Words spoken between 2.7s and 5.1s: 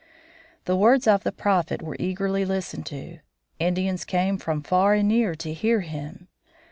to. Indians came from far and